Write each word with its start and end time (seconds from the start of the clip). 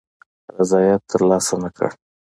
رضاییت 0.57 1.01
تر 1.11 1.21
لاسه 1.29 1.55
نه 1.63 1.69
کړ. 1.75 1.87